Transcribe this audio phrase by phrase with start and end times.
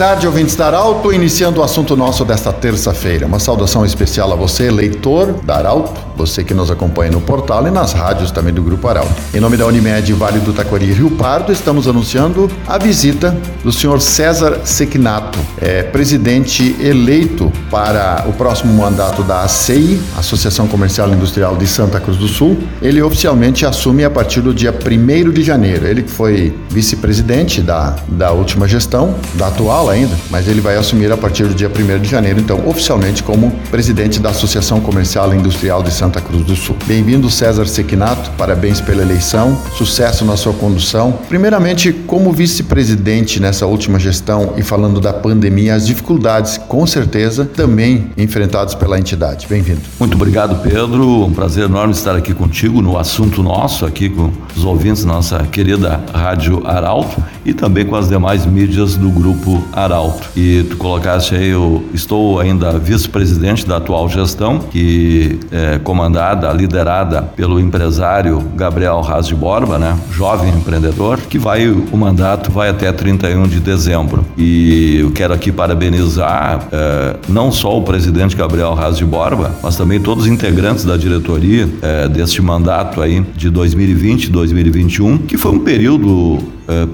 [0.00, 3.26] Tarde, ouvintes da Arauto, iniciando o assunto nosso desta terça-feira.
[3.26, 7.70] Uma saudação especial a você, leitor da Arauto, você que nos acompanha no portal e
[7.70, 9.12] nas rádios também do Grupo Arauto.
[9.34, 13.70] Em nome da Unimed Vale do Taquari e Rio Pardo, estamos anunciando a visita do
[13.70, 21.12] senhor César Sequinato, é, presidente eleito para o próximo mandato da ACI, Associação Comercial e
[21.12, 22.56] Industrial de Santa Cruz do Sul.
[22.80, 25.86] Ele oficialmente assume a partir do dia 1 de janeiro.
[25.86, 31.10] Ele que foi vice-presidente da, da última gestão, da atual ainda, mas ele vai assumir
[31.12, 35.36] a partir do dia 1 de janeiro, então, oficialmente como presidente da Associação Comercial e
[35.36, 36.76] Industrial de Santa Cruz do Sul.
[36.86, 41.18] Bem-vindo, César Sequinato, parabéns pela eleição, sucesso na sua condução.
[41.28, 48.10] Primeiramente, como vice-presidente nessa última gestão e falando da pandemia, as dificuldades, com certeza, também
[48.16, 49.46] enfrentadas pela entidade.
[49.48, 49.80] Bem-vindo.
[49.98, 51.24] Muito obrigado, Pedro.
[51.24, 55.38] Um prazer enorme estar aqui contigo no assunto nosso, aqui com os ouvintes da nossa
[55.44, 60.28] querida Rádio Arauto e também com as demais mídias do Grupo Arauto.
[60.36, 67.22] E tu colocaste aí, eu estou ainda vice-presidente da atual gestão, que é comandada, liderada
[67.22, 69.96] pelo empresário Gabriel Raz de Borba, né?
[70.10, 74.24] Jovem empreendedor, que vai, o mandato vai até 31 de dezembro.
[74.36, 79.76] E eu quero aqui parabenizar é, não só o presidente Gabriel Raz de Borba, mas
[79.76, 85.36] também todos os integrantes da diretoria é, deste mandato aí de 2020 e 2021, que
[85.36, 86.38] foi um período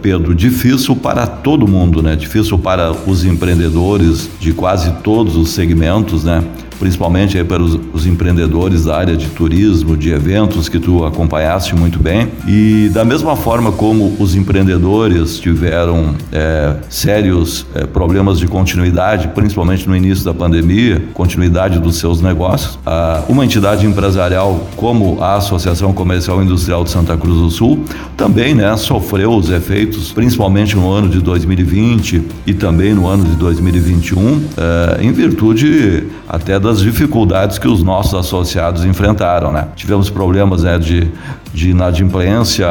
[0.00, 2.16] Pedro, difícil para todo mundo, né?
[2.16, 6.42] Difícil para os empreendedores de quase todos os segmentos, né?
[6.78, 11.98] Principalmente para os, os, empreendedores da área de turismo, de eventos que tu acompanhaste muito
[11.98, 12.28] bem.
[12.46, 19.88] E da mesma forma como os empreendedores tiveram é, sérios é, problemas de continuidade, principalmente
[19.88, 25.92] no início da pandemia, continuidade dos seus negócios, a, uma entidade empresarial como a Associação
[25.92, 27.84] Comercial Industrial de Santa Cruz do Sul
[28.16, 33.36] também né, sofreu os efeitos, principalmente no ano de 2020 e também no ano de
[33.36, 39.68] 2021, é, em virtude até das dificuldades que os nossos associados enfrentaram, né?
[39.76, 41.08] Tivemos problemas né, de,
[41.54, 42.66] de inadimplência,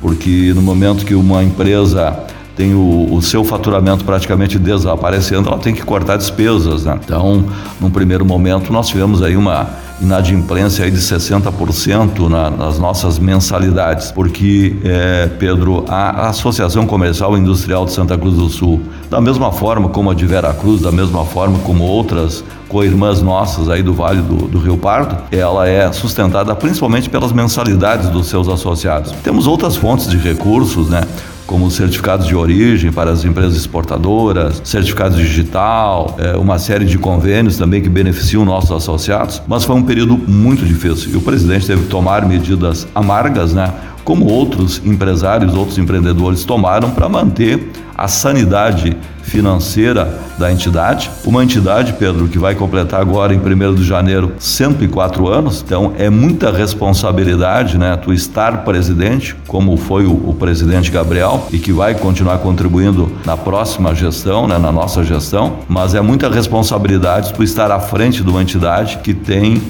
[0.00, 2.18] porque no momento que uma empresa
[2.56, 6.98] tem o, o, seu faturamento praticamente desaparecendo, ela tem que cortar despesas, né?
[7.04, 7.44] Então,
[7.80, 9.68] num primeiro momento, nós tivemos aí uma
[10.00, 17.40] inadimplência aí de 60% na, nas nossas mensalidades, porque, é, Pedro, a Associação Comercial e
[17.40, 20.90] Industrial de Santa Cruz do Sul, da mesma forma como a de Vera Cruz, da
[20.90, 25.90] mesma forma como outras co-irmãs nossas aí do Vale do, do, Rio Pardo, ela é
[25.92, 29.12] sustentada principalmente pelas mensalidades dos seus associados.
[29.22, 31.02] Temos outras fontes de recursos, né?
[31.48, 37.56] como certificados de origem para as empresas exportadoras, certificado digital, é, uma série de convênios
[37.56, 41.84] também que beneficiam nossos associados, mas foi um período muito difícil e o presidente teve
[41.84, 43.72] que tomar medidas amargas, né?
[44.04, 48.94] Como outros empresários, outros empreendedores tomaram para manter a sanidade
[49.28, 51.10] financeira da entidade.
[51.24, 56.08] Uma entidade, Pedro, que vai completar agora em 1 de janeiro 104 anos, então é
[56.08, 57.96] muita responsabilidade, né?
[57.96, 63.36] Tu estar presidente, como foi o, o presidente Gabriel, e que vai continuar contribuindo na
[63.36, 64.58] próxima gestão, né?
[64.58, 69.12] na nossa gestão, mas é muita responsabilidade tu estar à frente de uma entidade que
[69.12, 69.62] tem,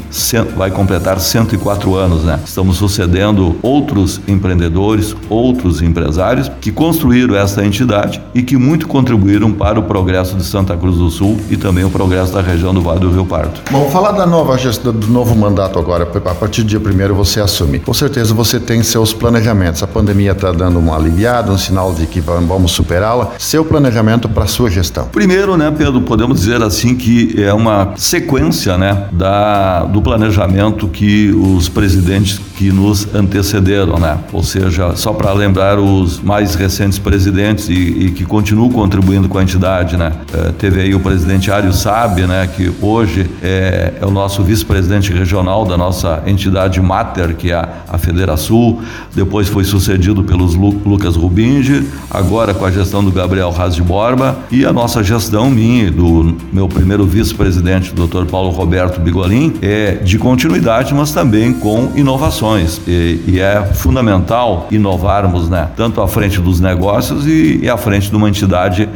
[0.56, 2.38] vai completar 104 anos, né?
[2.44, 9.78] Estamos sucedendo outros empreendedores, outros empresários que construíram essa entidade e que muito contribuíram para
[9.78, 13.00] o progresso de Santa Cruz do Sul e também o progresso da região do Vale
[13.00, 13.60] do Rio Pardo.
[13.70, 17.40] Bom, falar da nova gestão, do novo mandato agora, a partir do dia primeiro você
[17.40, 17.78] assume.
[17.78, 19.82] Com certeza você tem seus planejamentos.
[19.82, 23.32] A pandemia está dando uma aliviada, um sinal de que vamos superá-la.
[23.38, 25.06] Seu planejamento para sua gestão.
[25.06, 31.30] Primeiro, né, Pedro, podemos dizer assim que é uma sequência, né, da, do planejamento que
[31.30, 34.18] os presidentes que nos antecederam, né?
[34.32, 39.37] Ou seja, só para lembrar os mais recentes presidentes e, e, que continuam contribuindo com
[39.38, 40.12] a entidade, né?
[40.32, 42.48] É, teve aí o presidente Ário Sabe, né?
[42.54, 47.68] Que hoje é, é o nosso vice-presidente regional da nossa entidade Mater, que é a,
[47.88, 48.78] a Federação.
[49.14, 53.82] Depois foi sucedido pelos Lu, Lucas Rubingi, agora com a gestão do Gabriel Raz de
[53.82, 58.26] Borba e a nossa gestão minha, do meu primeiro vice-presidente, Dr.
[58.30, 65.48] Paulo Roberto Bigolin, é de continuidade, mas também com inovações e, e, é fundamental inovarmos,
[65.48, 65.68] né?
[65.76, 68.88] Tanto à frente dos negócios e, e à frente de uma entidade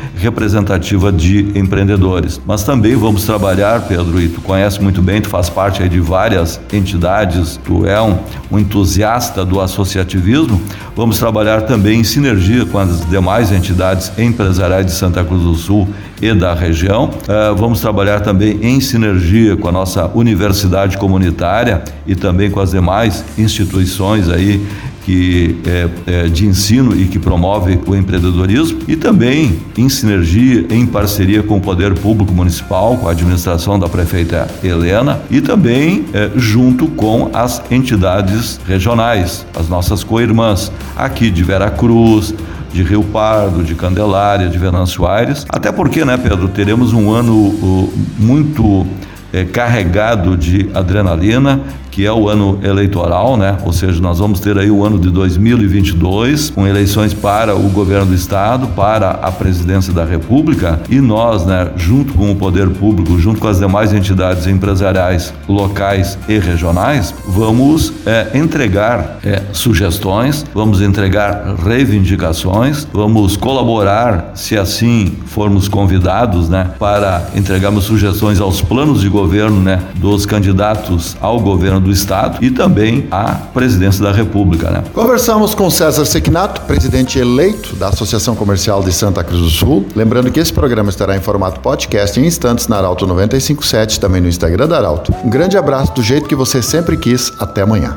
[1.17, 2.41] de empreendedores.
[2.47, 6.61] Mas também vamos trabalhar, Pedro, e tu conhece muito bem, tu faz parte de várias
[6.73, 8.19] entidades, tu é um,
[8.51, 10.61] um entusiasta do associativismo,
[10.97, 15.89] vamos trabalhar também em sinergia com as demais entidades empresariais de Santa Cruz do Sul
[16.21, 17.07] e da região.
[17.07, 22.71] Uh, vamos trabalhar também em sinergia com a nossa universidade comunitária e também com as
[22.71, 24.65] demais instituições aí
[25.05, 30.87] que é, é, de ensino e que promove o empreendedorismo e também em sinergia, em
[30.87, 36.31] parceria com o poder público municipal, com a administração da prefeita Helena e também é,
[36.37, 42.35] junto com as entidades regionais, as nossas co-irmãs aqui de Vera Cruz,
[42.73, 45.45] de Rio Pardo, de Candelária, de Venâncio Aires.
[45.49, 48.87] Até porque, né, Pedro, teremos um ano uh, muito
[49.33, 51.61] é, carregado de adrenalina
[51.93, 53.59] que é o ano eleitoral, né?
[53.65, 58.07] Ou seja, nós vamos ter aí o ano de 2022 com eleições para o governo
[58.07, 63.19] do estado, para a presidência da República e nós, né, junto com o poder público,
[63.19, 70.81] junto com as demais entidades empresariais locais e regionais, vamos é, entregar é, sugestões, vamos
[70.81, 79.11] entregar reivindicações, vamos colaborar, se assim formos convidados, né, para entregarmos sugestões aos planos de
[79.11, 84.71] governo, né, dos candidatos ao governo do Estado e também a presidência da República.
[84.71, 84.85] Né?
[84.93, 89.87] Conversamos com César Sequinato, presidente eleito da Associação Comercial de Santa Cruz do Sul.
[89.95, 94.29] Lembrando que esse programa estará em formato podcast em instantes na Arauto 957, também no
[94.29, 95.15] Instagram da Arauto.
[95.25, 97.33] Um grande abraço do jeito que você sempre quis.
[97.39, 97.97] Até amanhã.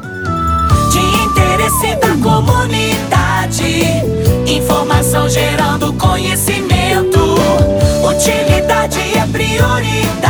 [0.92, 3.84] De interesse da comunidade,
[4.48, 7.20] informação gerando conhecimento.
[8.04, 10.25] Utilidade é prioridade.